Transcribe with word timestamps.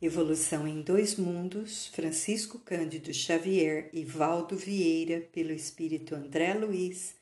Evolução 0.00 0.64
em 0.68 0.80
Dois 0.80 1.16
Mundos, 1.16 1.88
Francisco 1.88 2.60
Cândido 2.60 3.12
Xavier 3.12 3.90
e 3.92 4.04
Valdo 4.04 4.56
Vieira, 4.56 5.28
pelo 5.32 5.50
Espírito 5.50 6.14
André 6.14 6.54
Luiz, 6.54 7.16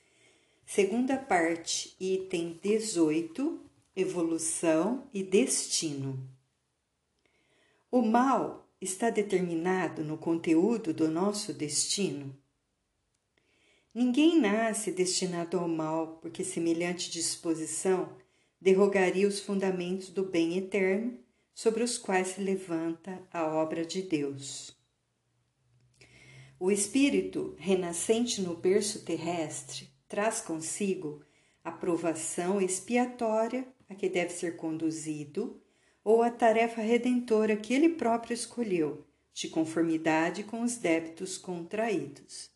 segunda 0.67 1.17
parte, 1.17 1.97
item 1.99 2.61
18, 2.63 3.59
Evolução 3.97 5.09
e 5.15 5.23
Destino. 5.23 6.23
O 7.91 8.03
mal 8.03 8.69
está 8.79 9.09
determinado 9.09 10.05
no 10.05 10.19
conteúdo 10.19 10.93
do 10.93 11.09
nosso 11.09 11.55
destino? 11.55 12.37
Ninguém 13.95 14.39
nasce 14.39 14.93
destinado 14.93 15.59
ao 15.59 15.67
mal, 15.67 16.19
porque 16.21 16.45
semelhante 16.45 17.11
disposição 17.11 18.15
derrogaria 18.61 19.27
os 19.27 19.41
fundamentos 19.41 20.11
do 20.11 20.23
bem 20.23 20.59
eterno 20.59 21.25
sobre 21.57 21.83
os 21.83 21.97
quais 21.97 22.29
se 22.29 22.41
levanta 22.43 23.19
a 23.33 23.47
obra 23.47 23.83
de 23.83 24.03
Deus. 24.03 24.77
O 26.61 26.71
espírito 26.71 27.57
renascente 27.59 28.43
no 28.43 28.55
berço 28.55 29.07
terrestre 29.07 29.89
traz 30.07 30.43
consigo 30.43 31.25
a 31.65 31.73
provação 31.73 32.61
expiatória 32.61 33.67
a 33.89 33.95
que 33.95 34.07
deve 34.07 34.35
ser 34.35 34.57
conduzido 34.57 35.59
ou 36.05 36.23
a 36.23 36.31
tarefa 36.31 36.83
redentora 36.83 37.57
que 37.57 37.73
ele 37.73 37.89
próprio 37.89 38.35
escolheu, 38.35 39.07
de 39.33 39.49
conformidade 39.49 40.45
com 40.45 40.61
os 40.61 40.77
débitos 40.77 41.39
contraídos. 41.39 42.51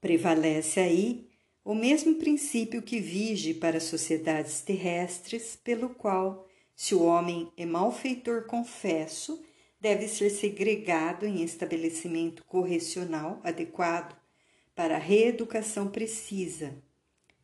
Prevalece 0.00 0.78
aí 0.78 1.28
o 1.64 1.74
mesmo 1.74 2.14
princípio 2.14 2.82
que 2.82 3.00
vige 3.00 3.52
para 3.52 3.78
as 3.78 3.82
sociedades 3.82 4.60
terrestres, 4.60 5.56
pelo 5.56 5.88
qual, 5.88 6.45
se 6.76 6.94
o 6.94 7.02
homem 7.02 7.50
é 7.56 7.64
malfeitor 7.64 8.44
confesso, 8.44 9.42
deve 9.80 10.06
ser 10.06 10.28
segregado 10.28 11.24
em 11.24 11.42
estabelecimento 11.42 12.44
correcional 12.44 13.40
adequado 13.42 14.14
para 14.74 14.96
a 14.96 15.00
reeducação 15.00 15.88
precisa. 15.88 16.74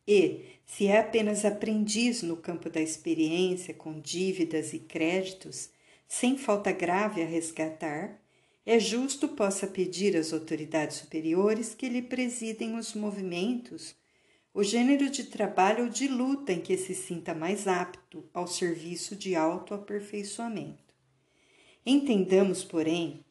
E, 0.07 0.41
se 0.67 0.85
é 0.85 0.99
apenas 0.99 1.45
aprendiz 1.45 2.21
no 2.21 2.37
campo 2.37 2.69
da 2.69 2.79
experiência, 2.79 3.73
com 3.73 3.99
dívidas 3.99 4.71
e 4.71 4.79
créditos, 4.79 5.71
sem 6.07 6.37
falta 6.37 6.71
grave 6.71 7.23
a 7.23 7.25
resgatar, 7.25 8.21
é 8.63 8.77
justo 8.77 9.27
possa 9.29 9.65
pedir 9.65 10.15
às 10.15 10.31
autoridades 10.31 10.97
superiores 10.97 11.73
que 11.73 11.89
lhe 11.89 12.03
presidem 12.03 12.77
os 12.77 12.93
movimentos 12.93 13.95
o 14.53 14.61
gênero 14.63 15.09
de 15.09 15.23
trabalho 15.23 15.85
ou 15.85 15.89
de 15.89 16.07
luta 16.07 16.53
em 16.53 16.61
que 16.61 16.77
se 16.77 16.93
sinta 16.93 17.33
mais 17.33 17.67
apto 17.67 18.23
ao 18.33 18.45
serviço 18.45 19.15
de 19.15 19.35
autoaperfeiçoamento. 19.35 20.93
Entendamos, 21.83 22.63
porém, 22.63 23.25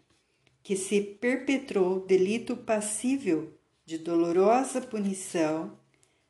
que 0.63 0.77
se 0.77 1.01
perpetrou 1.01 2.01
delito 2.01 2.57
passível 2.57 3.57
de 3.85 3.99
dolorosa 3.99 4.81
punição, 4.81 5.79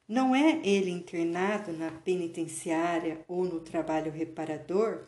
não 0.06 0.34
é 0.34 0.60
ele 0.62 0.90
internado 0.90 1.72
na 1.72 1.90
penitenciária 1.90 3.24
ou 3.26 3.44
no 3.44 3.60
trabalho 3.60 4.12
reparador 4.12 5.06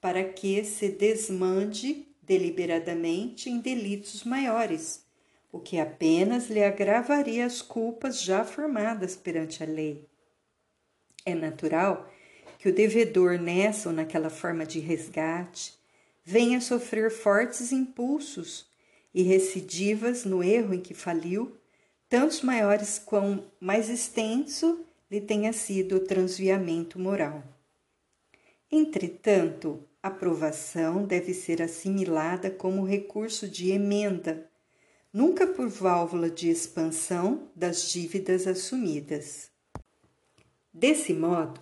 para 0.00 0.24
que 0.24 0.64
se 0.64 0.88
desmande 0.88 2.06
deliberadamente 2.22 3.50
em 3.50 3.58
delitos 3.58 4.24
maiores 4.24 5.07
o 5.50 5.58
que 5.58 5.78
apenas 5.78 6.48
lhe 6.48 6.62
agravaria 6.62 7.46
as 7.46 7.62
culpas 7.62 8.22
já 8.22 8.44
formadas 8.44 9.16
perante 9.16 9.62
a 9.62 9.66
lei. 9.66 10.06
É 11.24 11.34
natural 11.34 12.10
que 12.58 12.68
o 12.68 12.74
devedor 12.74 13.38
nessa 13.38 13.88
ou 13.88 13.94
naquela 13.94 14.30
forma 14.30 14.66
de 14.66 14.80
resgate 14.80 15.74
venha 16.24 16.60
sofrer 16.60 17.10
fortes 17.10 17.72
impulsos 17.72 18.66
e 19.14 19.22
recidivas 19.22 20.24
no 20.24 20.42
erro 20.42 20.74
em 20.74 20.80
que 20.80 20.92
faliu, 20.92 21.56
tantos 22.08 22.42
maiores 22.42 22.98
quão 22.98 23.44
mais 23.58 23.88
extenso 23.88 24.84
lhe 25.10 25.20
tenha 25.20 25.52
sido 25.52 25.96
o 25.96 26.00
transviamento 26.00 26.98
moral. 26.98 27.42
Entretanto, 28.70 29.82
a 30.02 30.10
provação 30.10 31.04
deve 31.04 31.32
ser 31.32 31.62
assimilada 31.62 32.50
como 32.50 32.84
recurso 32.84 33.48
de 33.48 33.70
emenda 33.70 34.47
nunca 35.18 35.48
por 35.48 35.68
válvula 35.68 36.30
de 36.30 36.48
expansão 36.48 37.50
das 37.52 37.90
dívidas 37.90 38.46
assumidas. 38.46 39.50
Desse 40.72 41.12
modo, 41.12 41.60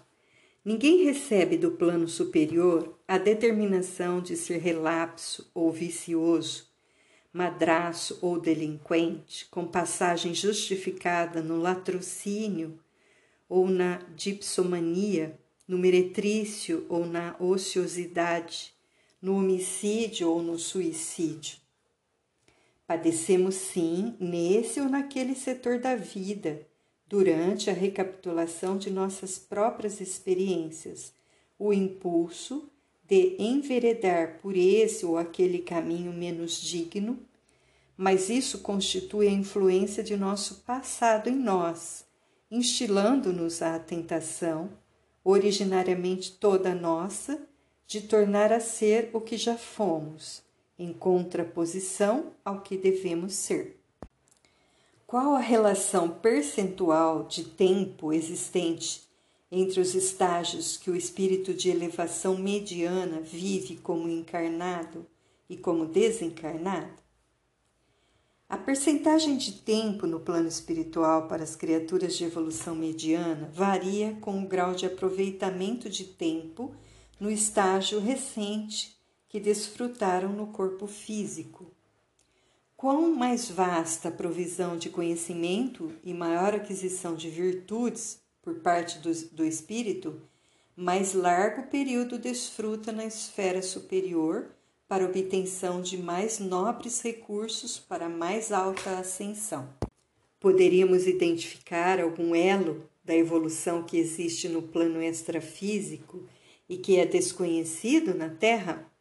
ninguém 0.63 1.05
recebe 1.05 1.57
do 1.57 1.71
plano 1.71 2.07
superior 2.07 3.01
a 3.09 3.17
determinação 3.17 4.21
de 4.21 4.37
ser 4.37 4.59
relapso 4.59 5.51
ou 5.55 5.73
vicioso, 5.73 6.69
madraço 7.33 8.19
ou 8.21 8.39
delinquente, 8.39 9.47
com 9.47 9.67
passagem 9.67 10.35
justificada 10.35 11.41
no 11.41 11.57
latrocínio 11.57 12.79
ou 13.49 13.71
na 13.71 14.03
dipsomania, 14.15 15.41
no 15.67 15.79
meretrício 15.79 16.85
ou 16.91 17.07
na 17.07 17.35
ociosidade, 17.41 18.75
no 19.23 19.39
homicídio 19.39 20.29
ou 20.29 20.43
no 20.43 20.59
suicídio. 20.59 21.65
Padecemos 22.87 23.57
sim 23.57 24.15
nesse 24.21 24.81
ou 24.81 24.89
naquele 24.89 25.35
setor 25.35 25.81
da 25.81 25.97
vida, 25.97 26.65
durante 27.09 27.69
a 27.69 27.73
recapitulação 27.73 28.79
de 28.79 28.91
nossas 28.91 29.39
próprias 29.39 30.01
experiências, 30.01 31.13
o 31.59 31.73
impulso 31.73 32.71
de 33.03 33.35
enveredar 33.41 34.39
por 34.41 34.57
esse 34.57 35.05
ou 35.05 35.19
aquele 35.19 35.59
caminho 35.59 36.13
menos 36.13 36.61
digno, 36.61 37.19
mas 37.97 38.31
isso 38.31 38.61
constitui 38.61 39.27
a 39.27 39.33
influência 39.33 40.05
de 40.05 40.17
nosso 40.17 40.63
passado 40.63 41.29
em 41.29 41.37
nós, 41.37 42.05
instilando-nos 42.49 43.63
à 43.63 43.77
tentação, 43.81 44.71
originariamente 45.25 46.33
toda 46.33 46.73
nossa, 46.73 47.49
de 47.85 48.03
tornar 48.03 48.53
a 48.53 48.61
ser 48.61 49.11
o 49.13 49.21
que 49.21 49.37
já 49.37 49.57
fomos 49.57 50.46
em 50.79 50.93
contraposição 50.93 52.33
ao 52.45 52.61
que 52.61 52.77
devemos 52.77 53.35
ser. 53.35 53.81
Qual 55.07 55.35
a 55.35 55.41
relação 55.41 56.09
percentual 56.09 57.25
de 57.25 57.45
tempo 57.45 58.13
existente 58.13 59.05
entre 59.51 59.81
os 59.81 59.95
estágios 59.95 60.77
que 60.77 60.91
o 60.91 60.97
espírito 60.97 61.55
de 61.55 61.71
elevação 61.71 62.37
mediana 62.37 63.21
vive 63.21 63.77
como 63.77 64.09
encarnado 64.09 65.07
e 65.49 65.57
como 65.57 65.87
desencarnado? 65.87 67.07
A 68.49 68.57
percentagem 68.57 69.37
de 69.37 69.53
tempo 69.53 70.07
no 70.07 70.21
plano 70.21 70.47
espiritual 70.47 71.27
para 71.27 71.43
as 71.43 71.57
criaturas 71.57 72.17
de 72.17 72.25
evolução 72.25 72.77
mediana 72.77 73.51
varia 73.53 74.17
com 74.21 74.41
o 74.41 74.47
grau 74.47 74.75
de 74.75 74.87
aproveitamento 74.87 75.91
de 75.91 76.05
tempo 76.05 76.75
no 77.19 77.31
estágio 77.31 77.99
recente 77.99 78.96
que 79.37 79.41
desfrutaram 79.41 80.31
no 80.31 80.47
corpo 80.47 80.87
físico. 80.87 81.71
Quão 82.75 83.15
mais 83.15 83.51
vasta 83.51 84.11
provisão 84.11 84.79
de 84.79 84.89
conhecimento 84.89 85.93
e 86.03 86.15
maior 86.15 86.55
aquisição 86.55 87.15
de 87.15 87.29
virtudes 87.29 88.19
por 88.41 88.55
parte 88.61 88.99
do, 88.99 89.13
do 89.33 89.45
espírito, 89.45 90.23
mais 90.75 91.13
largo 91.13 91.65
período 91.65 92.19
desfruta 92.19 92.91
na 92.91 93.05
esfera 93.05 93.61
superior 93.61 94.47
para 94.89 95.05
obtenção 95.05 95.83
de 95.83 95.99
mais 95.99 96.39
nobres 96.39 97.03
recursos 97.03 97.79
para 97.79 98.09
mais 98.09 98.51
alta 98.51 98.99
ascensão. 98.99 99.69
Poderíamos 100.41 101.07
identificar 101.07 102.01
algum 102.01 102.35
elo 102.35 102.89
da 103.05 103.15
evolução 103.15 103.83
que 103.83 103.99
existe 103.99 104.49
no 104.49 104.63
plano 104.63 105.03
extrafísico 105.03 106.27
e 106.67 106.79
que 106.79 106.97
é 106.97 107.05
desconhecido 107.05 108.15
na 108.15 108.31
Terra? 108.31 108.96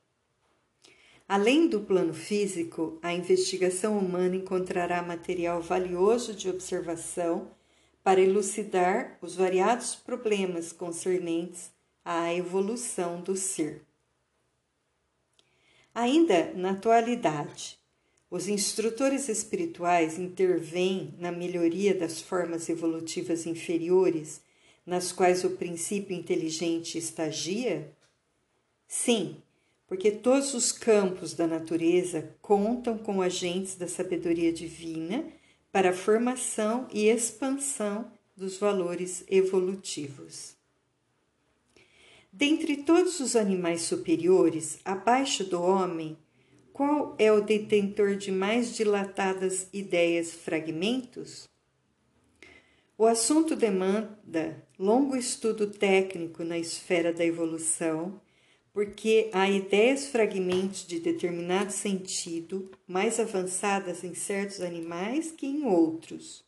Além 1.28 1.68
do 1.68 1.82
plano 1.82 2.14
físico, 2.14 3.00
a 3.02 3.12
investigação 3.12 3.98
humana 3.98 4.36
encontrará 4.36 5.02
material 5.02 5.60
valioso 5.60 6.36
de 6.36 6.48
observação 6.48 7.52
para 8.04 8.22
elucidar 8.22 9.18
os 9.24 9.36
variados 9.36 9.96
problemas 9.96 10.72
concernentes 10.72 11.72
à 12.04 12.32
evolução 12.32 13.22
do 13.22 13.36
ser. 13.36 13.82
Ainda 15.96 16.54
na 16.54 16.72
atualidade, 16.72 17.80
os 18.30 18.48
instrutores 18.48 19.28
espirituais 19.28 20.20
intervêm 20.20 21.16
na 21.18 21.32
melhoria 21.32 21.96
das 21.96 22.22
formas 22.22 22.70
evolutivas 22.70 23.48
inferiores 23.48 24.42
nas 24.86 25.12
quais 25.12 25.44
o 25.44 25.52
princípio 25.52 26.16
inteligente 26.16 27.00
estagia? 27.00 27.92
Sim, 28.88 29.42
porque 29.88 30.12
todos 30.12 30.54
os 30.54 30.72
campos 30.72 31.34
da 31.34 31.46
natureza 31.46 32.36
contam 32.42 32.98
com 32.98 33.22
agentes 33.22 33.76
da 33.76 33.88
sabedoria 33.88 34.52
divina 34.52 35.26
para 35.72 35.90
a 35.90 35.94
formação 35.94 36.88
e 36.92 37.08
expansão 37.08 38.12
dos 38.36 38.58
valores 38.58 39.24
evolutivos. 39.30 40.56
Dentre 42.32 42.78
todos 42.78 43.20
os 43.20 43.36
animais 43.36 43.84
superiores, 43.84 44.80
abaixo 44.84 45.46
do 45.46 45.62
homem, 45.62 46.18
qual 46.74 47.16
é 47.18 47.32
o 47.32 47.40
detentor 47.40 48.16
de 48.16 48.32
mais 48.32 48.76
dilatadas 48.76 49.70
ideias 49.72 50.34
fragmentos? 50.34 51.48
O 52.98 53.06
assunto 53.06 53.56
demanda 53.56 54.62
longo 54.78 55.16
estudo 55.16 55.68
técnico 55.68 56.44
na 56.44 56.58
esfera 56.58 57.14
da 57.14 57.24
evolução, 57.24 58.20
porque 58.76 59.30
há 59.32 59.50
ideias 59.50 60.08
fragmentos 60.08 60.86
de 60.86 61.00
determinado 61.00 61.72
sentido 61.72 62.70
mais 62.86 63.22
avançadas 63.22 64.04
em 64.04 64.14
certos 64.14 64.60
animais 64.60 65.32
que 65.32 65.48
em 65.48 65.64
outros. 65.64 66.44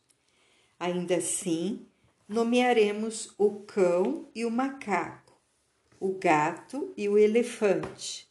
Ainda 0.78 1.16
assim, 1.16 1.86
nomearemos 2.28 3.32
o 3.38 3.60
cão 3.60 4.28
e 4.34 4.44
o 4.44 4.50
macaco, 4.50 5.40
o 5.98 6.18
gato 6.18 6.92
e 6.98 7.08
o 7.08 7.16
elefante, 7.16 8.28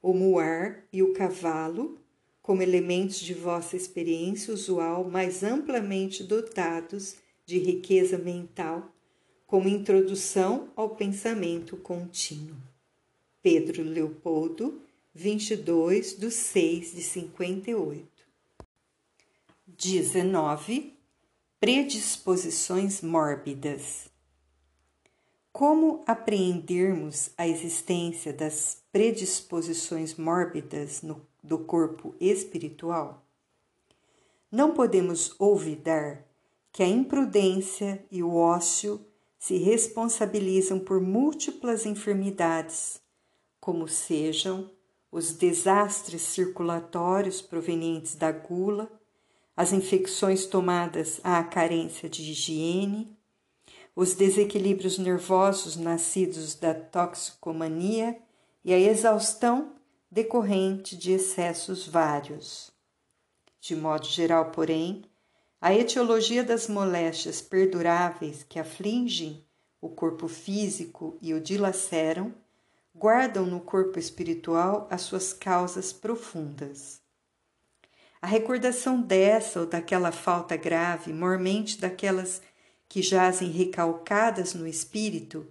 o 0.00 0.14
muar 0.14 0.82
e 0.90 1.02
o 1.02 1.12
cavalo, 1.12 1.98
como 2.40 2.62
elementos 2.62 3.20
de 3.20 3.34
vossa 3.34 3.76
experiência 3.76 4.54
usual 4.54 5.04
mais 5.04 5.42
amplamente 5.42 6.24
dotados 6.24 7.16
de 7.44 7.58
riqueza 7.58 8.16
mental, 8.16 8.90
como 9.46 9.68
introdução 9.68 10.70
ao 10.74 10.96
pensamento 10.96 11.76
contínuo. 11.76 12.73
Pedro 13.44 13.82
Leopoldo, 13.82 14.80
22 15.14 16.14
de 16.16 16.30
6 16.30 16.94
de 16.94 17.02
58. 17.02 18.08
19. 19.66 20.94
Predisposições 21.60 23.02
mórbidas. 23.02 24.08
Como 25.52 26.02
apreendermos 26.06 27.32
a 27.36 27.46
existência 27.46 28.32
das 28.32 28.82
predisposições 28.90 30.14
mórbidas 30.14 31.02
no, 31.02 31.20
do 31.42 31.58
corpo 31.58 32.14
espiritual? 32.18 33.26
Não 34.50 34.72
podemos 34.72 35.38
olvidar 35.38 36.26
que 36.72 36.82
a 36.82 36.88
imprudência 36.88 38.02
e 38.10 38.22
o 38.22 38.36
ócio 38.36 39.04
se 39.38 39.58
responsabilizam 39.58 40.78
por 40.78 40.98
múltiplas 40.98 41.84
enfermidades 41.84 43.03
como 43.64 43.88
sejam 43.88 44.70
os 45.10 45.32
desastres 45.32 46.20
circulatórios 46.20 47.40
provenientes 47.40 48.14
da 48.14 48.30
gula, 48.30 48.92
as 49.56 49.72
infecções 49.72 50.44
tomadas 50.44 51.18
à 51.24 51.42
carência 51.42 52.06
de 52.06 52.30
higiene, 52.30 53.16
os 53.96 54.12
desequilíbrios 54.12 54.98
nervosos 54.98 55.76
nascidos 55.76 56.54
da 56.54 56.74
toxicomania 56.74 58.18
e 58.62 58.74
a 58.74 58.78
exaustão 58.78 59.72
decorrente 60.10 60.94
de 60.94 61.12
excessos 61.12 61.88
vários. 61.88 62.70
De 63.62 63.74
modo 63.74 64.04
geral, 64.04 64.50
porém, 64.50 65.06
a 65.58 65.74
etiologia 65.74 66.44
das 66.44 66.68
moléstias 66.68 67.40
perduráveis 67.40 68.42
que 68.46 68.58
afligem 68.58 69.42
o 69.80 69.88
corpo 69.88 70.28
físico 70.28 71.16
e 71.22 71.32
o 71.32 71.40
dilaceram 71.40 72.43
guardam 72.94 73.44
no 73.44 73.60
corpo 73.60 73.98
espiritual 73.98 74.86
as 74.88 75.02
suas 75.02 75.32
causas 75.32 75.92
profundas. 75.92 77.02
A 78.22 78.26
recordação 78.26 79.02
dessa 79.02 79.60
ou 79.60 79.66
daquela 79.66 80.12
falta 80.12 80.56
grave, 80.56 81.12
mormente 81.12 81.78
daquelas 81.78 82.40
que 82.88 83.02
jazem 83.02 83.50
recalcadas 83.50 84.54
no 84.54 84.66
espírito, 84.66 85.46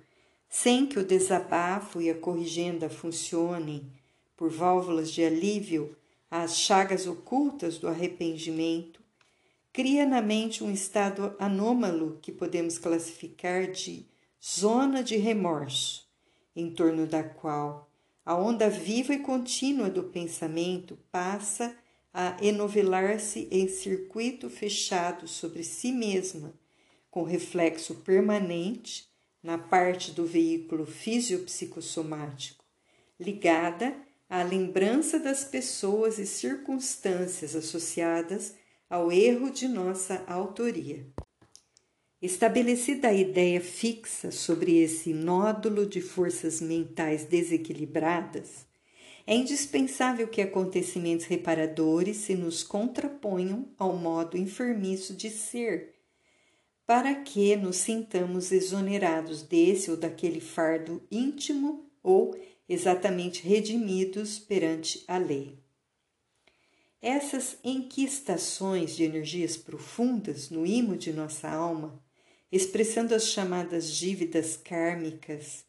sem 0.49 0.85
que 0.85 0.97
o 0.97 1.05
desabafo 1.05 2.01
e 2.01 2.09
a 2.09 2.15
corrigenda 2.15 2.89
funcionem 2.89 3.91
por 4.37 4.49
válvulas 4.49 5.11
de 5.11 5.23
alívio 5.23 5.95
às 6.31 6.57
chagas 6.57 7.05
ocultas 7.05 7.77
do 7.77 7.87
arrependimento, 7.87 9.01
cria 9.71 10.05
na 10.05 10.21
mente 10.21 10.63
um 10.63 10.71
estado 10.71 11.35
anômalo 11.37 12.17
que 12.21 12.31
podemos 12.31 12.77
classificar 12.77 13.69
de 13.69 14.07
zona 14.41 15.03
de 15.03 15.17
remorso 15.17 16.02
em 16.55 16.71
torno 16.71 17.07
da 17.07 17.23
qual 17.23 17.89
a 18.25 18.35
onda 18.35 18.69
viva 18.69 19.13
e 19.13 19.19
contínua 19.19 19.89
do 19.89 20.03
pensamento 20.03 20.97
passa 21.11 21.75
a 22.13 22.37
enovelar-se 22.41 23.47
em 23.51 23.67
circuito 23.67 24.49
fechado 24.49 25.27
sobre 25.27 25.63
si 25.63 25.91
mesma, 25.91 26.53
com 27.09 27.23
reflexo 27.23 27.95
permanente 27.95 29.09
na 29.41 29.57
parte 29.57 30.11
do 30.11 30.25
veículo 30.25 30.85
fisiopsicossomático, 30.85 32.63
ligada 33.19 33.95
à 34.29 34.41
lembrança 34.41 35.19
das 35.19 35.43
pessoas 35.43 36.17
e 36.17 36.25
circunstâncias 36.25 37.55
associadas 37.55 38.55
ao 38.89 39.11
erro 39.11 39.49
de 39.49 39.67
nossa 39.67 40.23
autoria. 40.27 41.05
Estabelecida 42.23 43.09
a 43.09 43.13
ideia 43.13 43.59
fixa 43.59 44.31
sobre 44.31 44.77
esse 44.77 45.13
nódulo 45.13 45.85
de 45.85 45.99
forças 45.99 46.61
mentais 46.61 47.25
desequilibradas, 47.25 48.65
é 49.27 49.35
indispensável 49.35 50.29
que 50.29 50.41
acontecimentos 50.41 51.25
reparadores 51.25 52.15
se 52.15 52.33
nos 52.33 52.63
contraponham 52.63 53.67
ao 53.77 53.97
modo 53.97 54.37
enfermiço 54.37 55.13
de 55.13 55.29
ser, 55.29 55.95
para 56.87 57.13
que 57.13 57.57
nos 57.57 57.75
sintamos 57.75 58.53
exonerados 58.53 59.41
desse 59.41 59.91
ou 59.91 59.97
daquele 59.97 60.39
fardo 60.39 61.05
íntimo 61.11 61.91
ou 62.01 62.33
exatamente 62.69 63.45
redimidos 63.45 64.39
perante 64.39 65.03
a 65.09 65.17
lei. 65.17 65.59
Essas 67.01 67.57
enquistações 67.65 68.95
de 68.95 69.03
energias 69.03 69.57
profundas 69.57 70.49
no 70.49 70.65
imo 70.65 70.95
de 70.95 71.11
nossa 71.11 71.49
alma 71.49 72.01
expressando 72.55 73.15
as 73.15 73.29
chamadas 73.29 73.89
dívidas 73.89 74.55
kármicas, 74.55 75.65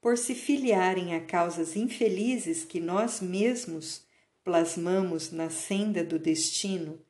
por 0.00 0.16
se 0.16 0.36
filiarem 0.36 1.16
a 1.16 1.20
causas 1.20 1.74
infelizes 1.74 2.64
que 2.64 2.78
nós 2.78 3.20
mesmos 3.20 4.04
plasmamos 4.44 5.32
na 5.32 5.50
senda 5.50 6.04
do 6.04 6.20
destino, 6.20 7.00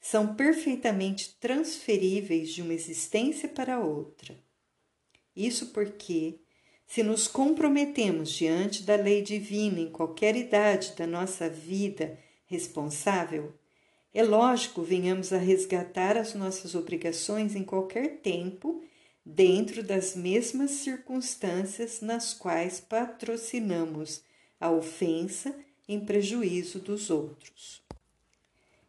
são 0.00 0.36
perfeitamente 0.36 1.36
transferíveis 1.40 2.50
de 2.50 2.62
uma 2.62 2.72
existência 2.72 3.48
para 3.48 3.80
outra. 3.80 4.38
Isso 5.34 5.66
porque, 5.68 6.38
se 6.86 7.02
nos 7.02 7.26
comprometemos 7.26 8.30
diante 8.30 8.84
da 8.84 8.94
lei 8.94 9.20
divina 9.20 9.80
em 9.80 9.90
qualquer 9.90 10.36
idade 10.36 10.94
da 10.96 11.08
nossa 11.08 11.48
vida 11.48 12.16
responsável, 12.46 13.52
é 14.12 14.22
lógico, 14.22 14.82
venhamos 14.82 15.32
a 15.32 15.38
resgatar 15.38 16.16
as 16.16 16.34
nossas 16.34 16.74
obrigações 16.74 17.54
em 17.54 17.62
qualquer 17.62 18.18
tempo, 18.18 18.82
dentro 19.24 19.82
das 19.82 20.16
mesmas 20.16 20.72
circunstâncias 20.72 22.00
nas 22.00 22.34
quais 22.34 22.80
patrocinamos 22.80 24.22
a 24.58 24.70
ofensa 24.70 25.54
em 25.88 26.00
prejuízo 26.00 26.80
dos 26.80 27.10
outros. 27.10 27.82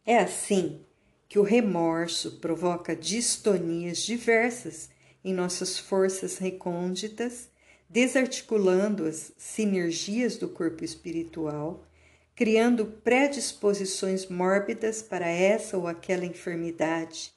É 0.04 0.18
assim 0.18 0.80
que 1.28 1.38
o 1.38 1.42
remorso 1.42 2.32
provoca 2.40 2.96
distonias 2.96 3.98
diversas 3.98 4.90
em 5.24 5.32
nossas 5.32 5.78
forças 5.78 6.38
recônditas, 6.38 7.48
desarticulando 7.88 9.06
as 9.06 9.32
sinergias 9.36 10.36
do 10.36 10.48
corpo 10.48 10.84
espiritual 10.84 11.86
criando 12.34 12.86
predisposições 12.86 14.26
mórbidas 14.26 15.02
para 15.02 15.28
essa 15.28 15.76
ou 15.76 15.86
aquela 15.86 16.24
enfermidade, 16.24 17.32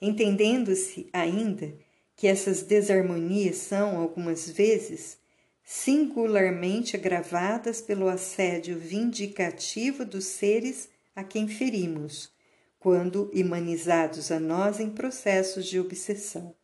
entendendo-se 0.00 1.08
ainda 1.12 1.74
que 2.16 2.26
essas 2.26 2.62
desarmonias 2.62 3.56
são, 3.56 3.98
algumas 3.98 4.48
vezes, 4.50 5.18
singularmente 5.62 6.96
agravadas 6.96 7.80
pelo 7.80 8.08
assédio 8.08 8.78
vindicativo 8.78 10.04
dos 10.04 10.24
seres 10.24 10.88
a 11.14 11.22
quem 11.22 11.46
ferimos, 11.46 12.32
quando 12.78 13.30
imanizados 13.34 14.30
a 14.32 14.40
nós 14.40 14.80
em 14.80 14.90
processos 14.90 15.66
de 15.66 15.78
obsessão. 15.78 16.54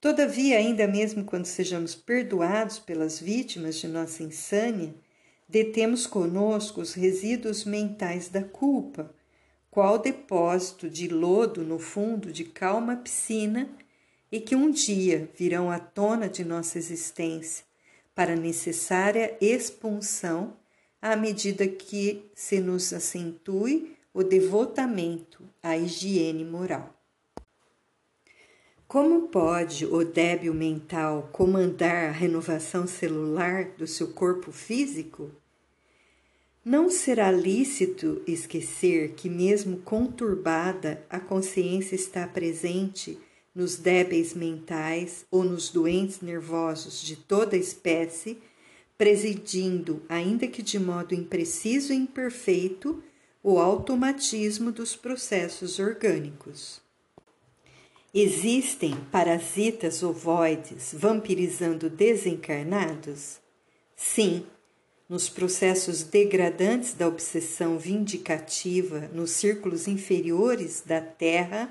Todavia, 0.00 0.58
ainda 0.58 0.88
mesmo 0.88 1.24
quando 1.24 1.46
sejamos 1.46 1.94
perdoados 1.94 2.80
pelas 2.80 3.20
vítimas 3.20 3.76
de 3.76 3.86
nossa 3.86 4.24
insânia, 4.24 4.92
detemos 5.52 6.06
conosco 6.06 6.80
os 6.80 6.94
resíduos 6.94 7.66
mentais 7.66 8.30
da 8.30 8.42
culpa, 8.42 9.14
qual 9.70 9.98
depósito 9.98 10.88
de 10.88 11.08
lodo 11.08 11.62
no 11.62 11.78
fundo 11.78 12.32
de 12.32 12.42
calma 12.42 12.96
piscina 12.96 13.68
e 14.30 14.40
que 14.40 14.56
um 14.56 14.70
dia 14.70 15.28
virão 15.36 15.70
à 15.70 15.78
tona 15.78 16.26
de 16.26 16.42
nossa 16.42 16.78
existência 16.78 17.66
para 18.14 18.34
necessária 18.34 19.36
expulsão 19.42 20.56
à 21.02 21.14
medida 21.16 21.68
que 21.68 22.24
se 22.34 22.58
nos 22.58 22.90
acentue 22.90 23.94
o 24.14 24.22
devotamento 24.22 25.44
à 25.62 25.76
higiene 25.76 26.46
moral. 26.46 26.94
Como 28.88 29.28
pode 29.28 29.84
o 29.84 30.02
débil 30.02 30.54
mental 30.54 31.28
comandar 31.30 32.08
a 32.08 32.12
renovação 32.12 32.86
celular 32.86 33.66
do 33.76 33.86
seu 33.86 34.14
corpo 34.14 34.50
físico? 34.50 35.30
Não 36.64 36.88
será 36.88 37.30
lícito 37.32 38.22
esquecer 38.24 39.14
que, 39.14 39.28
mesmo 39.28 39.78
conturbada, 39.78 41.04
a 41.10 41.18
consciência 41.18 41.96
está 41.96 42.24
presente 42.26 43.18
nos 43.52 43.76
débeis 43.76 44.32
mentais 44.32 45.26
ou 45.30 45.42
nos 45.42 45.70
doentes 45.70 46.20
nervosos 46.20 47.02
de 47.02 47.16
toda 47.16 47.56
espécie, 47.56 48.38
presidindo, 48.96 50.02
ainda 50.08 50.46
que 50.46 50.62
de 50.62 50.78
modo 50.78 51.14
impreciso 51.14 51.92
e 51.92 51.96
imperfeito, 51.96 53.02
o 53.42 53.58
automatismo 53.58 54.70
dos 54.70 54.94
processos 54.94 55.80
orgânicos. 55.80 56.80
Existem 58.14 58.94
parasitas 59.10 60.02
ovoides 60.02 60.94
vampirizando 60.96 61.90
desencarnados? 61.90 63.40
Sim, 63.96 64.46
nos 65.12 65.28
processos 65.28 66.02
degradantes 66.04 66.94
da 66.94 67.06
obsessão 67.06 67.78
vindicativa 67.78 69.10
nos 69.12 69.32
círculos 69.32 69.86
inferiores 69.86 70.82
da 70.86 71.02
Terra, 71.02 71.70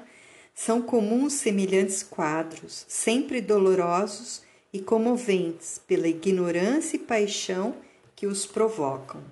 são 0.54 0.80
comuns 0.80 1.34
semelhantes 1.34 2.04
quadros, 2.04 2.86
sempre 2.88 3.42
dolorosos 3.42 4.44
e 4.72 4.80
comoventes 4.80 5.82
pela 5.88 6.08
ignorância 6.08 6.98
e 6.98 7.00
paixão 7.00 7.78
que 8.16 8.28
os 8.28 8.46
provocam. 8.46 9.24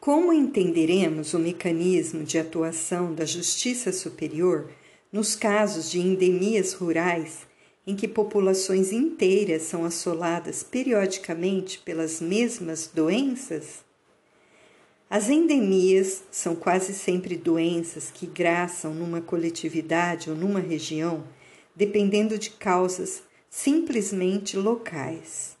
Como 0.00 0.32
entenderemos 0.32 1.34
o 1.34 1.38
mecanismo 1.38 2.24
de 2.24 2.38
atuação 2.38 3.14
da 3.14 3.26
justiça 3.26 3.92
superior? 3.92 4.70
Nos 5.12 5.36
casos 5.36 5.90
de 5.90 6.00
endemias 6.00 6.72
rurais, 6.72 7.40
em 7.86 7.94
que 7.94 8.08
populações 8.08 8.92
inteiras 8.92 9.62
são 9.62 9.84
assoladas 9.84 10.62
periodicamente 10.62 11.78
pelas 11.78 12.20
mesmas 12.20 12.90
doenças, 12.92 13.84
as 15.08 15.28
endemias 15.28 16.24
são 16.30 16.56
quase 16.56 16.94
sempre 16.94 17.36
doenças 17.36 18.10
que 18.12 18.26
graçam 18.26 18.92
numa 18.92 19.20
coletividade 19.20 20.30
ou 20.30 20.34
numa 20.36 20.60
região, 20.60 21.22
dependendo 21.76 22.38
de 22.38 22.50
causas 22.50 23.22
simplesmente 23.48 24.56
locais. 24.56 25.56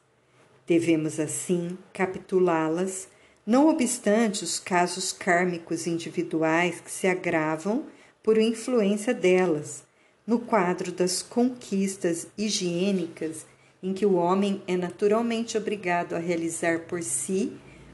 Devemos, 0.66 1.20
assim, 1.20 1.78
capitulá-las, 1.92 3.06
não 3.46 3.68
obstante 3.68 4.42
os 4.42 4.58
casos 4.58 5.12
kármicos 5.12 5.86
individuais 5.86 6.80
que 6.80 6.90
se 6.90 7.06
agravam 7.06 7.86
por 8.22 8.38
influência 8.38 9.12
delas, 9.14 9.84
no 10.26 10.38
quadro 10.38 10.90
das 10.90 11.22
conquistas 11.22 12.26
higiênicas 12.36 13.46
em 13.82 13.92
que 13.92 14.06
o 14.06 14.14
homem 14.14 14.62
é 14.66 14.76
naturalmente 14.76 15.58
obrigado 15.58 16.14
a 16.14 16.18
realizar 16.18 16.86
por 16.86 17.02
si 17.02 17.52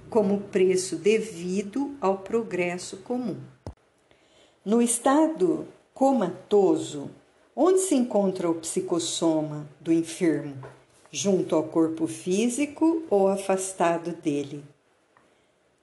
como 0.09 0.41
preço 0.41 0.97
devido 0.97 1.97
ao 2.01 2.19
progresso 2.19 2.99
comum. 2.99 3.39
No 4.65 4.81
estado 4.81 5.67
comatoso, 5.93 7.11
onde 7.57 7.81
se 7.81 7.95
encontra 7.95 8.49
o 8.49 8.55
psicossoma 8.55 9.69
do 9.81 9.93
enfermo? 9.93 10.57
Junto 11.11 11.57
ao 11.57 11.65
corpo 11.65 12.07
físico 12.07 13.03
ou 13.11 13.27
afastado 13.27 14.13
dele? 14.13 14.63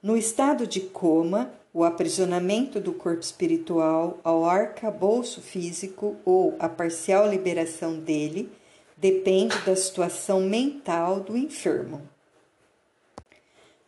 No 0.02 0.16
estado 0.16 0.66
de 0.66 0.80
coma, 0.80 1.52
o 1.78 1.84
aprisionamento 1.84 2.80
do 2.80 2.92
corpo 2.92 3.20
espiritual 3.20 4.18
ao 4.24 4.44
arcabouço 4.44 5.40
físico 5.40 6.16
ou 6.24 6.56
a 6.58 6.68
parcial 6.68 7.30
liberação 7.30 8.00
dele 8.00 8.50
depende 8.96 9.56
da 9.60 9.76
situação 9.76 10.40
mental 10.40 11.20
do 11.20 11.36
enfermo. 11.36 12.02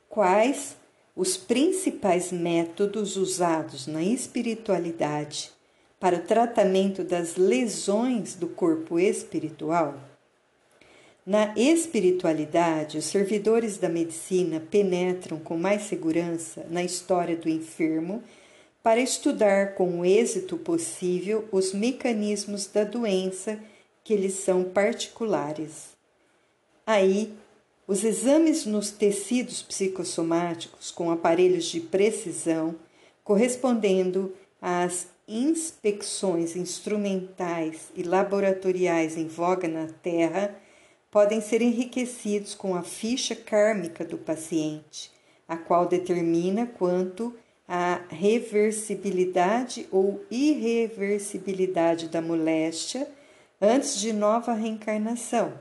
Quais 0.08 0.76
os 1.16 1.36
principais 1.36 2.30
métodos 2.30 3.16
usados 3.16 3.88
na 3.88 4.04
espiritualidade 4.04 5.50
para 5.98 6.18
o 6.18 6.22
tratamento 6.22 7.02
das 7.02 7.34
lesões 7.34 8.36
do 8.36 8.46
corpo 8.46 9.00
espiritual? 9.00 10.09
Na 11.26 11.52
espiritualidade, 11.54 12.96
os 12.98 13.04
servidores 13.04 13.76
da 13.76 13.88
medicina 13.88 14.58
penetram 14.58 15.38
com 15.38 15.56
mais 15.56 15.82
segurança 15.82 16.66
na 16.70 16.82
história 16.82 17.36
do 17.36 17.48
enfermo 17.48 18.22
para 18.82 19.00
estudar 19.00 19.74
com 19.74 20.00
o 20.00 20.04
êxito 20.04 20.56
possível 20.56 21.46
os 21.52 21.74
mecanismos 21.74 22.66
da 22.66 22.84
doença 22.84 23.58
que 24.02 24.16
lhes 24.16 24.34
são 24.34 24.64
particulares. 24.64 25.90
Aí, 26.86 27.34
os 27.86 28.02
exames 28.02 28.64
nos 28.64 28.90
tecidos 28.90 29.62
psicossomáticos 29.62 30.90
com 30.90 31.10
aparelhos 31.10 31.66
de 31.66 31.80
precisão, 31.80 32.74
correspondendo 33.22 34.32
às 34.60 35.08
inspecções 35.28 36.56
instrumentais 36.56 37.90
e 37.94 38.02
laboratoriais 38.02 39.16
em 39.16 39.28
voga 39.28 39.68
na 39.68 39.86
Terra, 40.02 40.56
podem 41.10 41.40
ser 41.40 41.60
enriquecidos 41.60 42.54
com 42.54 42.74
a 42.74 42.82
ficha 42.82 43.34
kármica 43.34 44.04
do 44.04 44.16
paciente, 44.16 45.10
a 45.48 45.56
qual 45.56 45.86
determina 45.86 46.66
quanto 46.66 47.34
à 47.66 48.00
reversibilidade 48.08 49.88
ou 49.90 50.24
irreversibilidade 50.30 52.08
da 52.08 52.20
moléstia 52.20 53.08
antes 53.60 53.98
de 53.98 54.12
nova 54.12 54.52
reencarnação, 54.54 55.52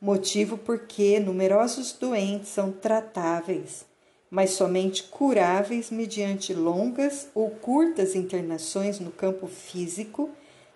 motivo 0.00 0.56
porque 0.58 1.20
numerosos 1.20 1.92
doentes 1.92 2.48
são 2.48 2.72
tratáveis, 2.72 3.84
mas 4.30 4.50
somente 4.50 5.02
curáveis 5.04 5.90
mediante 5.90 6.54
longas 6.54 7.28
ou 7.34 7.50
curtas 7.50 8.14
internações 8.14 8.98
no 8.98 9.10
campo 9.10 9.46
físico 9.46 10.30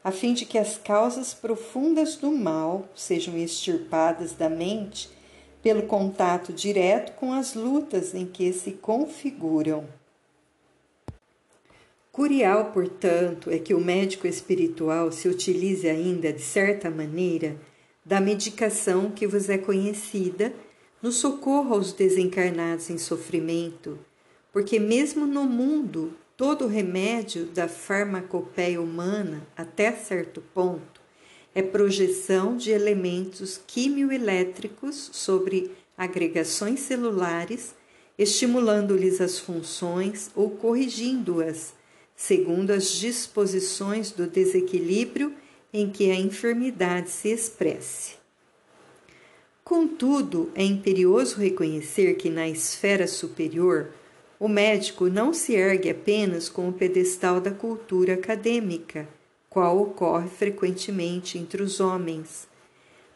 a 0.05 0.13
fim 0.13 0.35
de 0.35 0.45
que 0.45 0.59
as 0.59 0.77
causas 0.77 1.33
profundas 1.33 2.17
do 2.17 2.31
mal 2.31 2.87
sejam 2.95 3.39
extirpadas 3.39 4.35
da 4.35 4.51
mente 4.51 5.09
pelo 5.63 5.85
contato 5.85 6.53
direto 6.53 7.13
com 7.17 7.33
as 7.33 7.55
lutas 7.55 8.15
em 8.15 8.27
que 8.27 8.53
se 8.53 8.73
configuram. 8.73 9.89
Curial, 12.13 12.67
portanto, 12.67 13.51
é 13.51 13.59
que 13.59 13.73
o 13.73 13.81
médico 13.81 14.27
espiritual 14.27 15.11
se 15.11 15.27
utilize 15.27 15.89
ainda, 15.89 16.31
de 16.33 16.43
certa 16.43 16.91
maneira, 16.91 17.57
da 18.05 18.21
medicação 18.21 19.11
que 19.11 19.27
vos 19.27 19.49
é 19.49 19.57
conhecida 19.57 20.53
no 21.03 21.11
socorro 21.11 21.75
aos 21.75 21.93
desencarnados 21.93 22.91
em 22.91 22.99
sofrimento, 22.99 23.99
porque 24.53 24.79
mesmo 24.79 25.27
no 25.27 25.45
mundo 25.45 26.15
Todo 26.37 26.67
remédio 26.67 27.47
da 27.47 27.69
farmacopeia 27.69 28.81
humana, 28.81 29.47
até 29.57 29.93
certo 29.93 30.43
ponto, 30.53 31.01
é 31.55 31.63
projeção 31.63 32.57
de 32.57 32.73
elementos 32.73 33.61
quimioelétricos 33.65 35.11
sobre 35.13 35.71
agregações 35.97 36.81
celulares, 36.81 37.73
estimulando-lhes 38.19 39.21
as 39.21 39.39
funções 39.39 40.33
ou 40.35 40.51
corrigindo-as, 40.51 41.73
segundo 42.17 42.73
as 42.73 42.91
disposições 42.91 44.11
do 44.11 44.27
desequilíbrio 44.27 45.33
em 45.73 45.89
que 45.89 46.11
a 46.11 46.17
enfermidade 46.17 47.11
se 47.11 47.29
expresse. 47.29 48.17
Contudo, 49.63 50.51
é 50.57 50.65
imperioso 50.65 51.37
reconhecer 51.37 52.15
que 52.15 52.29
na 52.29 52.49
esfera 52.49 53.07
superior 53.07 53.93
o 54.45 54.49
médico 54.49 55.09
não 55.09 55.33
se 55.33 55.55
ergue 55.55 55.89
apenas 55.89 56.51
com 56.51 56.69
o 56.69 56.73
pedestal 56.73 57.41
da 57.41 57.51
cultura 57.51 58.13
acadêmica, 58.13 59.09
qual 59.49 59.81
ocorre 59.81 60.29
frequentemente 60.29 61.39
entre 61.39 61.63
os 61.63 61.81
homens, 61.81 62.47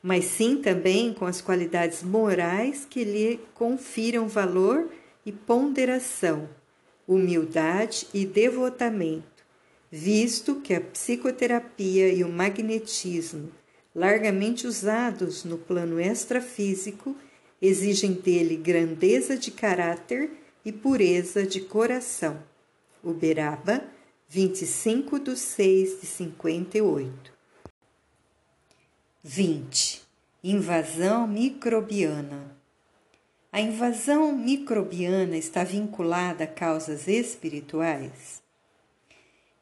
mas 0.03 0.25
sim 0.25 0.57
também 0.57 1.13
com 1.13 1.27
as 1.27 1.43
qualidades 1.43 2.03
morais 2.03 2.87
que 2.89 3.05
lhe 3.05 3.41
confiram 3.53 4.27
valor 4.27 4.89
e 5.27 5.31
ponderação, 5.31 6.49
humildade 7.07 8.09
e 8.15 8.25
devotamento, 8.25 9.45
visto 9.91 10.63
que 10.63 10.73
a 10.73 10.81
psicoterapia 10.81 12.09
e 12.09 12.25
o 12.25 12.29
magnetismo, 12.31 13.53
largamente 13.95 14.67
usados 14.67 15.45
no 15.45 15.59
plano 15.59 16.01
extrafísico, 16.01 17.15
exigem 17.61 18.13
dele 18.13 18.57
grandeza 18.57 19.37
de 19.37 19.51
caráter 19.51 20.48
e 20.69 20.73
pureza 20.73 21.47
de 21.47 21.63
coração. 21.63 22.43
Uberaba, 23.03 23.83
25 24.29 25.19
de 25.19 25.35
6 25.35 26.03
de 26.03 26.07
58. 26.07 27.33
20. 29.25 30.03
Invasão 30.45 31.27
microbiana. 31.27 32.55
A 33.51 33.63
invasão 33.63 34.37
microbiana 34.37 35.39
está 35.39 35.65
vinculada 35.65 36.45
a 36.45 36.47
causas 36.47 37.09
espirituais? 37.09 38.43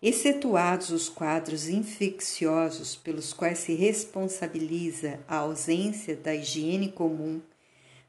Excetuados 0.02 0.90
os 0.90 1.08
quadros 1.08 1.68
infecciosos 1.68 2.96
pelos 2.96 3.32
quais 3.32 3.60
se 3.60 3.75
responsabiliza 3.75 5.20
a 5.28 5.36
ausência 5.36 6.16
da 6.16 6.34
higiene 6.34 6.90
comum, 6.90 7.40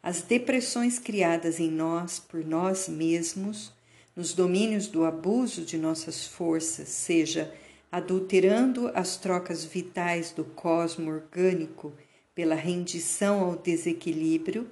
as 0.07 0.21
depressões 0.21 0.97
criadas 0.99 1.59
em 1.59 1.69
nós 1.69 2.17
por 2.17 2.41
nós 2.45 2.87
mesmos, 2.87 3.73
nos 4.15 4.31
domínios 4.31 4.87
do 4.87 5.03
abuso 5.03 5.65
de 5.65 5.77
nossas 5.77 6.25
forças, 6.25 6.87
seja 6.87 7.53
adulterando 7.91 8.89
as 8.95 9.17
trocas 9.17 9.65
vitais 9.65 10.31
do 10.31 10.45
cosmo 10.45 11.11
orgânico 11.11 11.91
pela 12.33 12.55
rendição 12.55 13.41
ao 13.41 13.57
desequilíbrio, 13.57 14.71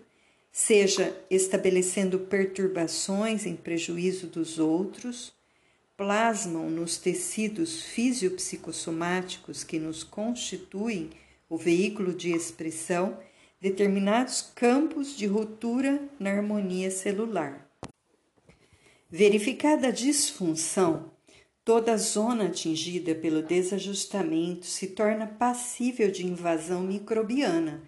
seja 0.54 1.14
estabelecendo 1.30 2.18
perturbações 2.18 3.46
em 3.46 3.58
prejuízo 3.58 4.28
dos 4.28 4.58
outros, 4.58 5.34
plasmam 5.98 6.70
nos 6.70 6.98
tecidos 6.98 7.82
fisiopsicossomáticos 7.82 9.66
que 9.66 9.80
nos 9.80 10.02
constituem 10.02 11.10
o 11.50 11.58
veículo 11.58 12.14
de 12.14 12.32
expressão 12.32 13.20
determinados 13.66 14.44
campos 14.54 15.18
de 15.18 15.26
ruptura 15.26 16.00
na 16.20 16.30
harmonia 16.30 16.92
celular. 16.92 17.68
Verificada 19.10 19.88
a 19.88 19.92
disfunção, 19.92 21.12
toda 21.64 21.94
a 21.94 21.98
zona 21.98 22.46
atingida 22.46 23.16
pelo 23.16 23.42
desajustamento 23.42 24.68
se 24.68 24.90
torna 24.90 25.26
passível 25.26 26.12
de 26.12 26.28
invasão 26.28 26.84
microbiana, 26.84 27.82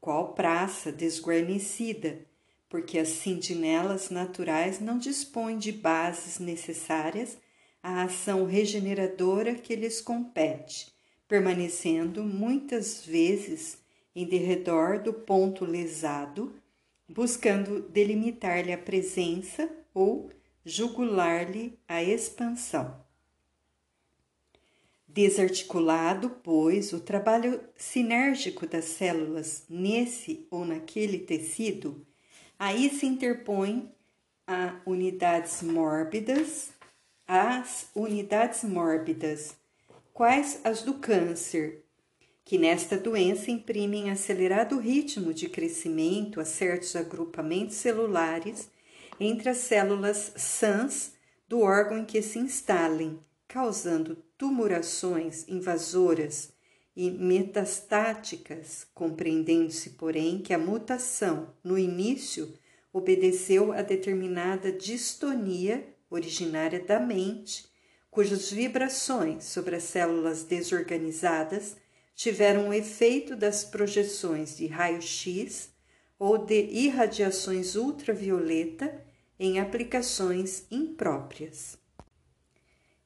qual 0.00 0.32
praça 0.32 0.90
desguarnecida, 0.90 2.20
porque 2.66 2.98
as 2.98 3.08
sentinelas 3.08 4.08
naturais 4.08 4.80
não 4.80 4.96
dispõem 4.96 5.58
de 5.58 5.70
bases 5.70 6.38
necessárias 6.38 7.36
à 7.82 8.04
ação 8.04 8.46
regeneradora 8.46 9.54
que 9.54 9.76
lhes 9.76 10.00
compete, 10.00 10.90
permanecendo 11.28 12.24
muitas 12.24 13.04
vezes 13.04 13.79
em 14.14 14.26
derredor 14.26 15.02
do 15.02 15.12
ponto 15.12 15.64
lesado, 15.64 16.54
buscando 17.08 17.80
delimitar-lhe 17.82 18.72
a 18.72 18.78
presença 18.78 19.70
ou 19.92 20.30
jugular-lhe 20.64 21.78
a 21.88 22.02
expansão. 22.02 23.04
Desarticulado, 25.06 26.30
pois, 26.42 26.92
o 26.92 27.00
trabalho 27.00 27.60
sinérgico 27.74 28.66
das 28.66 28.84
células 28.84 29.64
nesse 29.68 30.46
ou 30.50 30.64
naquele 30.64 31.18
tecido, 31.18 32.06
aí 32.56 32.88
se 32.90 33.06
interpõem 33.06 33.90
a 34.46 34.80
unidades 34.86 35.62
mórbidas, 35.62 36.70
as 37.26 37.88
unidades 37.94 38.62
mórbidas, 38.62 39.56
quais 40.12 40.60
as 40.62 40.82
do 40.82 40.94
câncer, 40.94 41.84
que 42.50 42.58
nesta 42.58 42.98
doença 42.98 43.48
imprimem 43.48 44.10
acelerado 44.10 44.76
ritmo 44.80 45.32
de 45.32 45.48
crescimento 45.48 46.40
a 46.40 46.44
certos 46.44 46.96
agrupamentos 46.96 47.76
celulares 47.76 48.68
entre 49.20 49.50
as 49.50 49.58
células 49.58 50.32
sãs 50.34 51.12
do 51.48 51.60
órgão 51.60 51.98
em 51.98 52.04
que 52.04 52.20
se 52.20 52.40
instalem, 52.40 53.20
causando 53.46 54.16
tumurações 54.36 55.48
invasoras 55.48 56.52
e 56.96 57.08
metastáticas, 57.08 58.84
compreendendo-se, 58.92 59.90
porém, 59.90 60.40
que 60.40 60.52
a 60.52 60.58
mutação 60.58 61.54
no 61.62 61.78
início 61.78 62.52
obedeceu 62.92 63.70
a 63.70 63.80
determinada 63.80 64.72
distonia 64.72 65.86
originária 66.10 66.80
da 66.80 66.98
mente, 66.98 67.66
cujas 68.10 68.50
vibrações 68.50 69.44
sobre 69.44 69.76
as 69.76 69.84
células 69.84 70.42
desorganizadas 70.42 71.76
tiveram 72.20 72.68
o 72.68 72.74
efeito 72.74 73.34
das 73.34 73.64
projeções 73.64 74.54
de 74.54 74.66
raio-x 74.66 75.70
ou 76.18 76.36
de 76.36 76.66
irradiações 76.66 77.76
ultravioleta 77.76 79.02
em 79.38 79.58
aplicações 79.58 80.66
impróprias. 80.70 81.78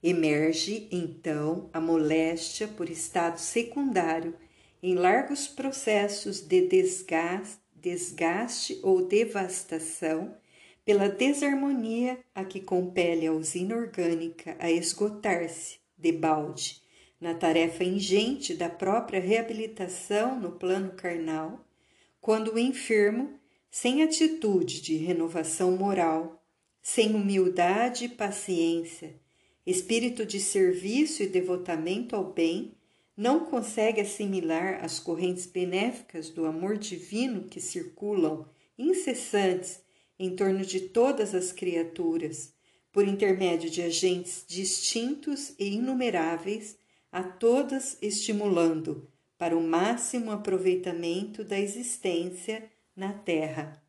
Emerge, 0.02 0.88
então, 0.90 1.70
a 1.72 1.80
moléstia 1.80 2.66
por 2.66 2.90
estado 2.90 3.38
secundário 3.38 4.34
em 4.82 4.96
largos 4.96 5.46
processos 5.46 6.40
de 6.40 6.66
desgaste, 6.66 7.60
desgaste 7.72 8.80
ou 8.82 9.06
devastação 9.06 10.36
pela 10.84 11.08
desarmonia 11.08 12.18
a 12.34 12.44
que 12.44 12.58
compele 12.58 13.28
a 13.28 13.32
usina 13.32 13.76
orgânica 13.76 14.56
a 14.58 14.72
esgotar-se, 14.72 15.78
de 15.96 16.10
balde, 16.10 16.83
na 17.24 17.32
tarefa 17.32 17.82
ingente 17.82 18.52
da 18.52 18.68
própria 18.68 19.18
reabilitação 19.18 20.38
no 20.38 20.52
plano 20.52 20.92
carnal, 20.92 21.66
quando 22.20 22.52
o 22.52 22.58
enfermo 22.58 23.40
sem 23.70 24.02
atitude 24.02 24.82
de 24.82 24.96
renovação 24.96 25.74
moral, 25.74 26.44
sem 26.82 27.14
humildade 27.14 28.04
e 28.04 28.08
paciência, 28.10 29.18
espírito 29.64 30.26
de 30.26 30.38
serviço 30.38 31.22
e 31.22 31.26
devotamento 31.26 32.14
ao 32.14 32.30
bem, 32.30 32.74
não 33.16 33.46
consegue 33.46 34.02
assimilar 34.02 34.84
as 34.84 35.00
correntes 35.00 35.46
benéficas 35.46 36.28
do 36.28 36.44
amor 36.44 36.76
divino 36.76 37.44
que 37.44 37.58
circulam 37.58 38.46
incessantes 38.76 39.80
em 40.18 40.36
torno 40.36 40.62
de 40.62 40.78
todas 40.78 41.34
as 41.34 41.52
criaturas, 41.52 42.52
por 42.92 43.08
intermédio 43.08 43.70
de 43.70 43.80
agentes 43.80 44.44
distintos 44.46 45.54
e 45.58 45.70
inumeráveis, 45.70 46.83
a 47.14 47.22
todas 47.22 47.96
estimulando 48.02 49.08
para 49.38 49.56
o 49.56 49.62
máximo 49.62 50.32
aproveitamento 50.32 51.44
da 51.44 51.56
existência 51.56 52.68
na 52.96 53.12
terra. 53.12 53.80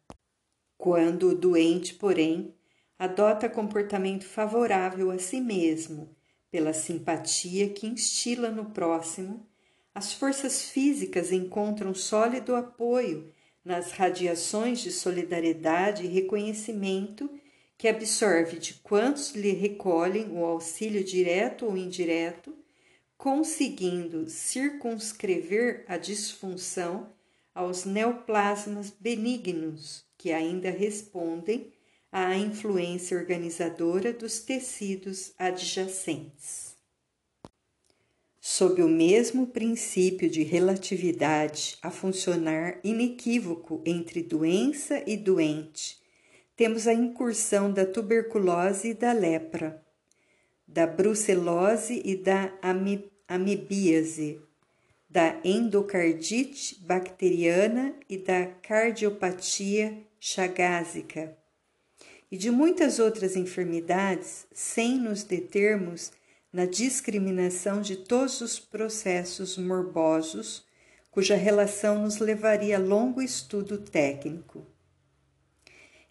Quando 0.78 1.30
o 1.30 1.36
doente, 1.36 1.96
porém, 1.96 2.54
adota 3.00 3.50
comportamento 3.50 4.26
favorável 4.26 5.10
a 5.10 5.18
si 5.18 5.42
mesmo, 5.42 6.16
pela 6.52 6.72
simpatia 6.72 7.68
que 7.70 7.88
instila 7.88 8.52
no 8.52 8.66
próximo, 8.66 9.44
as 9.96 10.14
forças 10.14 10.62
físicas 10.70 11.32
encontram 11.32 11.96
sólido 11.96 12.56
apoio 12.56 13.34
nas 13.64 13.92
radiações 13.94 14.82
de 14.82 14.92
solidariedade 14.92 16.04
e 16.04 16.10
reconhecimento 16.10 17.28
que 17.76 17.88
absorve 17.88 18.60
de 18.60 18.76
quantos 18.76 19.32
lhe 19.32 19.52
recolhem 19.52 20.32
o 20.32 20.46
auxílio 20.46 21.04
direto 21.04 21.66
ou 21.66 21.76
indireto, 21.76 22.56
conseguindo 23.18 24.30
circunscrever 24.30 25.86
a 25.88 25.98
disfunção 25.98 27.10
aos 27.54 27.86
neoplasmas 27.86 28.94
benignos 29.00 30.06
que 30.18 30.32
ainda 30.32 30.70
respondem 30.70 31.72
à 32.12 32.36
influência 32.36 33.18
organizadora 33.18 34.12
dos 34.14 34.40
tecidos 34.40 35.34
adjacentes. 35.38 36.76
Sob 38.40 38.82
o 38.82 38.88
mesmo 38.88 39.48
princípio 39.48 40.30
de 40.30 40.44
relatividade 40.44 41.78
a 41.82 41.90
funcionar 41.90 42.80
inequívoco 42.84 43.82
entre 43.86 44.22
doença 44.22 45.04
e 45.08 45.18
doente, 45.18 46.00
temos 46.56 46.88
a 46.88 46.94
incursão 46.94 47.72
da 47.72 47.86
tuberculose 47.86 48.90
e 48.90 48.94
da 48.94 49.12
lepra, 49.12 49.85
da 50.68 50.88
brucelose 50.88 52.02
e 52.04 52.16
da 52.16 52.52
amebíase, 53.28 54.42
da 55.10 55.40
endocardite 55.44 56.80
bacteriana 56.82 57.94
e 58.10 58.18
da 58.18 58.48
cardiopatia 58.48 59.98
chagásica, 60.20 61.38
e 62.32 62.38
de 62.38 62.50
muitas 62.50 63.00
outras 63.00 63.36
enfermidades, 63.36 64.48
sem 64.52 64.98
nos 64.98 65.24
determos 65.24 66.12
na 66.52 66.66
discriminação 66.66 67.82
de 67.82 67.98
todos 67.98 68.42
os 68.42 68.60
processos 68.60 69.58
morbosos, 69.58 70.66
cuja 71.12 71.36
relação 71.36 72.02
nos 72.02 72.18
levaria 72.18 72.78
a 72.78 72.80
longo 72.80 73.22
estudo 73.22 73.78
técnico. 73.78 74.66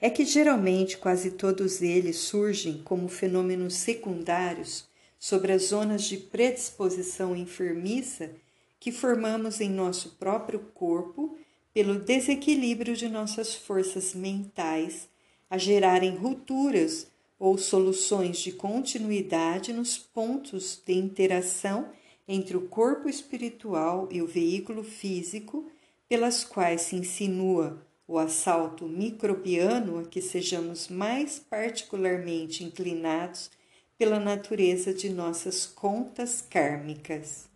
É 0.05 0.11
que 0.11 0.27
geralmente 0.27 0.99
quase 0.99 1.31
todos 1.31 1.81
eles 1.81 2.19
surgem 2.19 2.83
como 2.85 3.09
fenômenos 3.09 3.73
secundários 3.73 4.87
sobre 5.19 5.51
as 5.51 5.69
zonas 5.69 6.05
de 6.05 6.19
predisposição 6.19 7.35
enfermiça 7.35 8.31
que 8.79 8.93
formamos 8.93 9.63
em 9.63 9.71
nosso 9.71 10.11
próprio 10.19 10.59
corpo 10.75 11.39
pelo 11.73 11.99
desequilíbrio 11.99 12.95
de 12.95 13.09
nossas 13.09 13.55
forças 13.55 14.13
mentais 14.13 15.09
a 15.49 15.57
gerarem 15.57 16.15
rupturas 16.17 17.07
ou 17.39 17.57
soluções 17.57 18.37
de 18.37 18.53
continuidade 18.53 19.73
nos 19.73 19.97
pontos 19.97 20.83
de 20.85 20.93
interação 20.93 21.89
entre 22.29 22.59
o 22.59 22.69
corpo 22.69 23.09
espiritual 23.09 24.07
e 24.13 24.21
o 24.21 24.27
veículo 24.27 24.85
físico, 24.85 25.65
pelas 26.07 26.45
quais 26.45 26.83
se 26.83 26.95
insinua 26.95 27.83
o 28.07 28.19
assalto 28.19 28.87
microbiano 28.87 29.99
a 29.99 30.05
que 30.05 30.21
sejamos 30.21 30.89
mais 30.89 31.39
particularmente 31.39 32.63
inclinados 32.63 33.51
pela 33.97 34.21
natureza 34.21 34.93
de 34.93 35.09
nossas 35.09 35.65
contas 35.67 36.43
kármicas. 36.43 37.49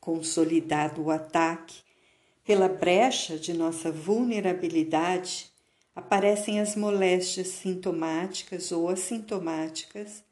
Consolidado 0.00 1.02
o 1.02 1.10
ataque, 1.10 1.82
pela 2.44 2.68
brecha 2.68 3.38
de 3.38 3.52
nossa 3.52 3.90
vulnerabilidade, 3.90 5.50
aparecem 5.94 6.60
as 6.60 6.76
moléstias 6.76 7.48
sintomáticas 7.48 8.70
ou 8.70 8.88
assintomáticas, 8.88 10.22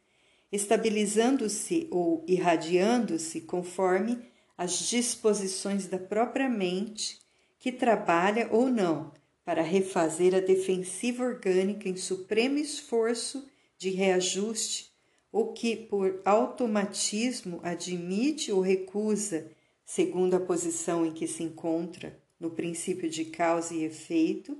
estabilizando-se 0.52 1.88
ou 1.90 2.24
irradiando-se 2.28 3.40
conforme 3.40 4.18
as 4.56 4.78
disposições 4.88 5.88
da 5.88 5.98
própria 5.98 6.48
mente, 6.48 7.23
que 7.64 7.72
trabalha 7.72 8.46
ou 8.50 8.68
não 8.68 9.10
para 9.42 9.62
refazer 9.62 10.34
a 10.34 10.38
defensiva 10.40 11.24
orgânica 11.24 11.88
em 11.88 11.96
supremo 11.96 12.58
esforço 12.58 13.48
de 13.78 13.88
reajuste 13.88 14.92
ou 15.32 15.54
que, 15.54 15.74
por 15.74 16.20
automatismo, 16.26 17.60
admite 17.62 18.52
ou 18.52 18.60
recusa, 18.60 19.50
segundo 19.82 20.34
a 20.34 20.40
posição 20.40 21.06
em 21.06 21.12
que 21.12 21.26
se 21.26 21.42
encontra, 21.42 22.20
no 22.38 22.50
princípio 22.50 23.08
de 23.08 23.24
causa 23.24 23.72
e 23.72 23.84
efeito, 23.84 24.58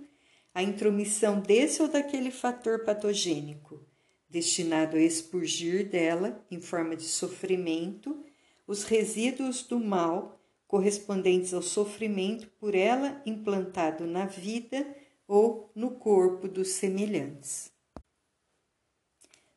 a 0.55 0.63
intromissão 0.63 1.41
desse 1.41 1.83
ou 1.83 1.89
daquele 1.89 2.31
fator 2.31 2.87
patogênico, 2.87 3.87
destinado 4.31 4.97
a 4.97 5.01
expurgir 5.03 5.91
dela, 5.91 6.43
em 6.51 6.59
forma 6.59 6.97
de 6.97 7.05
sofrimento, 7.05 8.25
os 8.67 8.85
resíduos 8.85 9.63
do 9.63 9.79
mal 9.79 10.41
correspondentes 10.67 11.55
ao 11.55 11.63
sofrimento 11.63 12.49
por 12.59 12.75
ela 12.75 13.21
implantado 13.25 14.07
na 14.07 14.27
vida 14.27 14.87
ou 15.27 15.71
no 15.75 15.93
corpo 15.93 16.49
dos 16.49 16.69
semelhantes. 16.69 17.73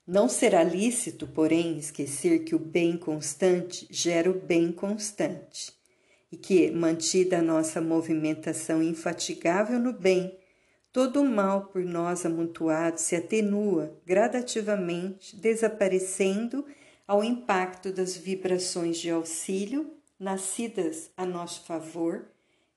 Não 0.06 0.30
será 0.30 0.64
lícito, 0.64 1.28
porém, 1.28 1.78
esquecer 1.78 2.46
que 2.46 2.56
o 2.56 2.60
bem 2.60 2.98
constante 2.98 3.86
gera 3.90 4.32
o 4.32 4.40
bem 4.40 4.72
constante 4.72 5.74
e 6.32 6.38
que, 6.38 6.72
mantida 6.72 7.40
a 7.40 7.42
nossa 7.42 7.82
movimentação 7.82 8.82
infatigável 8.82 9.78
no 9.80 9.92
bem, 9.92 10.38
todo 10.94 11.22
o 11.22 11.30
mal 11.30 11.68
por 11.68 11.84
nós 11.84 12.26
amontoado 12.26 13.00
se 13.00 13.16
atenua 13.18 14.00
gradativamente, 14.06 15.36
desaparecendo 15.36 16.66
ao 17.06 17.22
impacto 17.24 17.92
das 17.92 18.16
vibrações 18.16 18.98
de 18.98 19.10
auxílio 19.10 19.92
nascidas 20.20 21.12
a 21.16 21.26
nosso 21.26 21.64
favor 21.66 22.28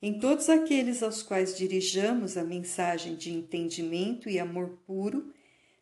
em 0.03 0.19
todos 0.19 0.49
aqueles 0.49 1.03
aos 1.03 1.23
quais 1.23 1.57
dirijamos 1.57 2.37
a 2.37 2.45
mensagem 2.45 3.17
de 3.17 3.31
entendimento 3.31 4.29
e 4.29 4.39
amor 4.39 4.79
puro 4.87 5.33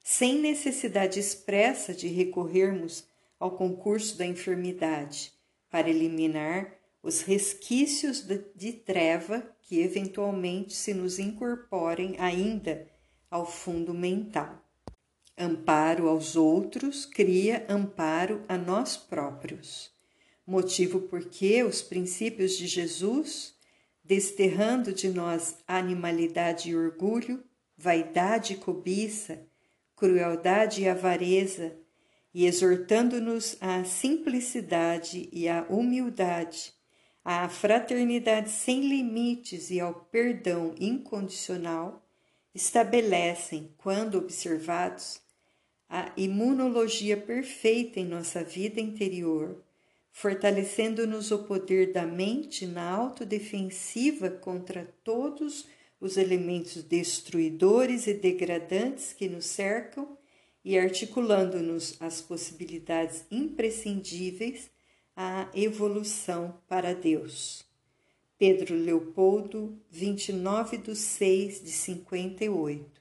sem 0.02 0.38
necessidade 0.38 1.20
expressa 1.20 1.94
de 1.94 2.08
recorrermos 2.08 3.04
ao 3.38 3.52
concurso 3.52 4.16
da 4.18 4.26
enfermidade 4.26 5.32
para 5.70 5.88
eliminar 5.88 6.74
os 7.02 7.20
resquícios 7.20 8.24
de 8.54 8.72
treva 8.72 9.46
que 9.62 9.80
eventualmente 9.80 10.74
se 10.74 10.92
nos 10.92 11.18
incorporem 11.18 12.16
ainda 12.18 12.88
ao 13.30 13.46
fundo 13.46 13.94
mental. 13.94 14.64
Amparo 15.36 16.08
aos 16.08 16.34
outros 16.34 17.06
cria 17.06 17.64
amparo 17.68 18.42
a 18.48 18.58
nós 18.58 18.96
próprios, 18.96 19.92
motivo 20.48 21.02
porque 21.02 21.62
os 21.62 21.82
princípios 21.82 22.56
de 22.56 22.66
Jesus, 22.66 23.54
desterrando 24.02 24.94
de 24.94 25.10
nós 25.10 25.58
animalidade 25.68 26.70
e 26.70 26.74
orgulho, 26.74 27.44
vaidade 27.76 28.54
e 28.54 28.56
cobiça, 28.56 29.46
crueldade 29.94 30.80
e 30.80 30.88
avareza, 30.88 31.76
e 32.32 32.46
exortando-nos 32.46 33.58
à 33.60 33.84
simplicidade 33.84 35.28
e 35.30 35.46
à 35.50 35.66
humildade, 35.68 36.72
à 37.22 37.46
fraternidade 37.50 38.48
sem 38.48 38.88
limites 38.88 39.70
e 39.70 39.78
ao 39.78 39.92
perdão 39.92 40.74
incondicional, 40.80 42.08
estabelecem, 42.54 43.74
quando 43.76 44.16
observados, 44.16 45.20
a 45.90 46.10
imunologia 46.16 47.18
perfeita 47.18 48.00
em 48.00 48.06
nossa 48.06 48.42
vida 48.42 48.80
interior, 48.80 49.62
fortalecendo-nos 50.20 51.30
o 51.30 51.44
poder 51.44 51.92
da 51.92 52.06
mente 52.06 52.66
na 52.66 52.90
autodefensiva 52.90 54.30
contra 54.30 54.84
todos 55.02 55.60
os 55.60 55.78
os 56.00 56.16
elementos 56.16 56.82
destruidores 56.82 58.06
e 58.06 58.14
degradantes 58.14 59.12
que 59.12 59.28
nos 59.28 59.46
cercam 59.46 60.16
e 60.64 60.78
articulando-nos 60.78 61.96
as 62.00 62.20
possibilidades 62.20 63.24
imprescindíveis 63.30 64.70
à 65.16 65.48
evolução 65.54 66.60
para 66.68 66.94
Deus. 66.94 67.64
Pedro 68.38 68.76
Leopoldo, 68.76 69.76
29 69.90 70.78
de 70.78 70.94
6 70.94 71.64
de 71.64 71.70
58 71.72 72.97